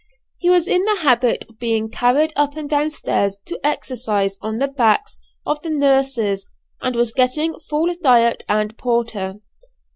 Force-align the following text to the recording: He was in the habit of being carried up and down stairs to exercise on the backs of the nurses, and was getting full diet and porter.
He 0.39 0.49
was 0.49 0.67
in 0.67 0.83
the 0.85 1.01
habit 1.01 1.45
of 1.47 1.59
being 1.59 1.87
carried 1.87 2.33
up 2.35 2.57
and 2.57 2.67
down 2.67 2.89
stairs 2.89 3.37
to 3.45 3.59
exercise 3.63 4.39
on 4.41 4.57
the 4.57 4.67
backs 4.67 5.19
of 5.45 5.61
the 5.61 5.69
nurses, 5.69 6.47
and 6.81 6.95
was 6.95 7.13
getting 7.13 7.53
full 7.69 7.93
diet 8.01 8.43
and 8.49 8.75
porter. 8.79 9.35